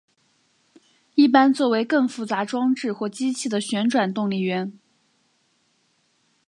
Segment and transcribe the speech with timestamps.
[1.13, 4.73] 一般作为更复杂装置或机器的旋转动力源。